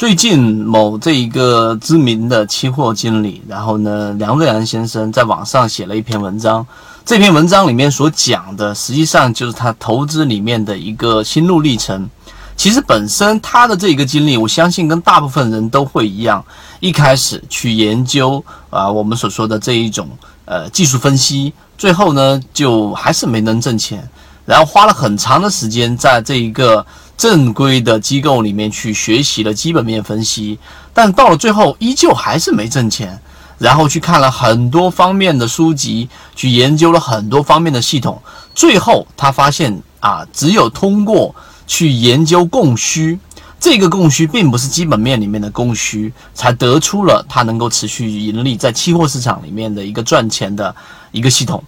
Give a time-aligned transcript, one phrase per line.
[0.00, 6.66] 最近某这一个知名的期货经理，然后呢，梁瑞安先生在网上写了一篇文章。
[7.04, 12.08] 这篇文章里面所讲的，实际上就是他投资里面的一个心路历程。
[12.56, 16.42] 其实本身他的这个经历，我相信跟大部分人都会一样，
[16.80, 20.08] 一开始去研究啊，我们所说的这一种
[20.46, 24.08] 呃技术分析，最后呢就还是没能挣钱，
[24.50, 26.84] 然后花了很长的时间在这一个。
[27.20, 30.58] 正规的机构里面去学习了基本面分析，
[30.94, 33.20] 但到了最后依旧还是没挣钱。
[33.58, 38.22] 然后去看了很多方面的书籍，去研究了很多方面的系统，
[38.54, 41.34] 最后他发现啊，只有通过
[41.66, 43.18] 去研究供需，
[43.60, 50.74] 这个供需并不是基本面里面的供需，才得出了他能够持续盈利在期货市场里面的一个赚钱的
[51.12, 51.62] 一个系统。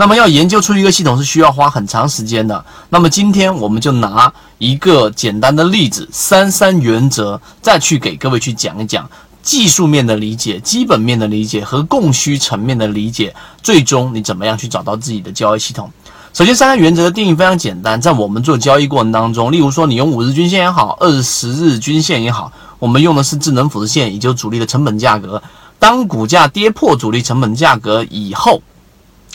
[0.00, 2.64] 那么要研究出一个系统是需要花很长时间的。
[2.88, 9.10] 那么今天我们就拿一个简单的例子——三三原则，再去给各位去讲一讲
[9.42, 13.34] 技术面的理解、基本面的理解和供需层面的理解。
[13.60, 15.90] 最终你怎么样去找到自己的交易系统？
[16.32, 25.42] 首先，三三原则的定义非常简单，在我们做交易过程当中，例如说你用五日均线也好，二十日均线也好，我们用的是智能辅助线，也就是主力的成本价格。
[25.80, 28.62] 当股价跌破主力成本价格以后，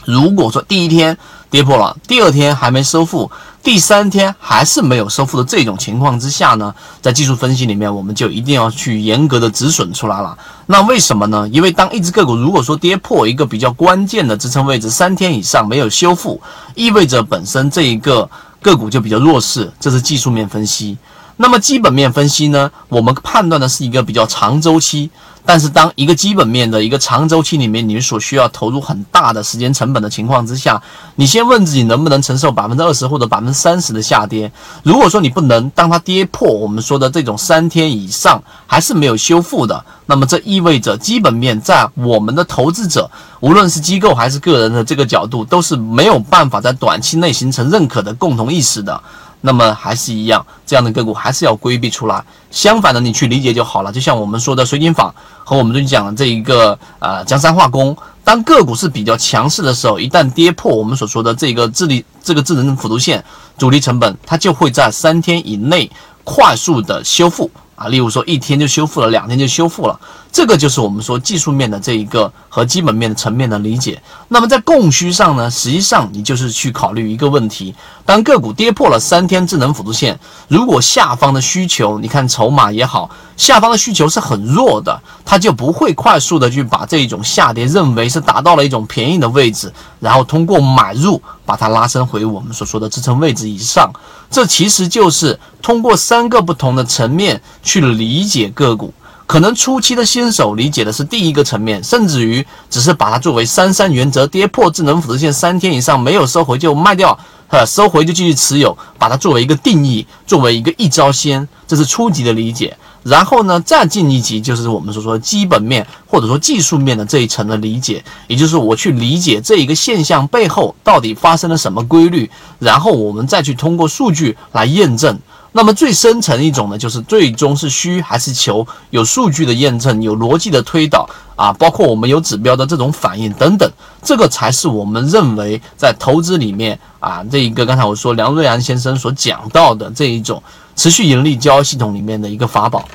[0.06, 1.18] 如果说第一天
[1.50, 3.30] 跌破了，第二天还没收复，
[3.62, 10.38] 第三天还是没有收复的这种情况之下呢，在技术分析里面，我们就一定要去严格的止损出来了。
[10.66, 11.48] 那为什么呢？
[11.50, 16.42] 因为当一只个股如果说跌破一个比较关键的支撑位置，三天以上没有修复，
[16.76, 18.30] 意味着本身这一个
[18.62, 20.98] 个股就比较弱势，这是技术面分析。
[21.38, 22.72] 那么基本面分析呢？
[22.90, 25.10] 我们判断的是一个比较长周期，
[25.44, 30.82] 但是当一个基本面的一个长周期里面，你所需要投入很大的时间成本的情况之下，
[31.16, 34.52] 你先问自己能不能承受百分之二十或者百分之三十的下跌。
[34.84, 43.10] 如果说你不能，当它跌破我们说的这种三天以上还是没有修复的，那么这意味着基本面在我们的投资者，
[43.40, 49.02] 无论是机构还是个人的这个角度，都是没有办法在短期内形成认可的共同意识的。
[49.46, 52.24] 那么还是一样，这样的个股还是要规避出来。
[52.50, 53.92] 相反的，你去理解就好了。
[53.92, 63.22] 就像我们说的水井坊和我们最近讲的这一个呃江山化工，当个股是比较强势的时候，一旦跌破我们所说的这个智力这个智能辅助线
[63.58, 65.92] 主力成本，它就会在三天以内
[66.24, 67.50] 快速的修复。
[67.76, 70.00] 啊，例如说一天就修复了，两天就修复了，
[70.32, 74.00] 这个就是我们说技术面的这一个和基本面的层面的理解。
[74.28, 77.74] 那么在供需上呢，实际上你就是去考虑一个问题：
[78.06, 93.92] 当个股跌破了三天智能辅助线，如果下方的需求，你看筹码也好，下方的需求是很弱的，它就不会快速的去把这一种下跌认为是达到了一种便宜的位置，然后通过买入把它拉升回我们所说的支撑位置以上。
[94.30, 97.42] 这其实就是通过三个不同的层面。
[97.64, 98.94] 去理解个股，
[99.34, 107.18] 可能初期的新手理解的是第一个层面，甚至于只是把它作为三三原则，跌破智能辅助线三天以上没有收回就卖掉，
[107.48, 112.78] 呃，收回就继续持有，把它作为一个定义，作为一个一招鲜，这是初级的理解。
[113.02, 122.30] 然后呢，再进一级就是我们所说的基本面或者说技术面的这一层的理解，也就是我去理解这一个现象背后到底发生了什么规律，
[122.60, 125.18] 然后我们再去通过数据来验证。
[125.54, 133.72] 那么最深层一种呢，就是最终是需还是求，有数据的验证，有逻辑的推导啊，包括我们有指标的这种反应等等，
[134.02, 140.44] 这个才是我们认为在投资里面啊，这一个刚才我说梁瑞安先生所讲到的这一种
[140.76, 142.86] 持续盈利交易系统里面的一个法宝，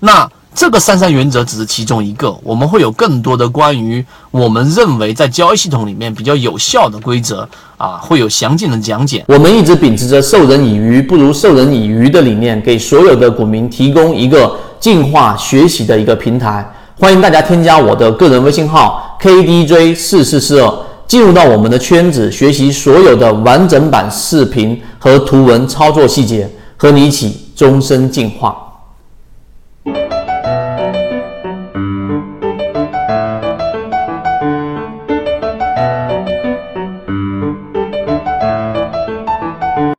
[0.00, 0.28] 那。
[0.58, 9.24] 这个三三原则只是其中一个，我们会有更多的关于我们认为在交易系统里面比较有效的规则啊，会有详尽的讲解。
[9.28, 16.68] 我们一直秉持着授人以鱼不如授人以渔的理念，给所有的股民提供一个进化学习的一个平台。
[16.98, 20.74] 欢迎大家添加我的个人微信号 KDJ 四四四二，
[21.06, 28.56] 进入到我们的圈子，学习所有的完整版视频和图文操作细节，和你一起终身进化。